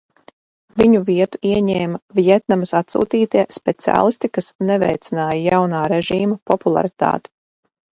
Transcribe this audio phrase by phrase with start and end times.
[0.81, 7.39] Viņu vietu ieņēma Vjetnamas atsūtītie speciālisti, kas neveicināja jaunā režīma popularitāti.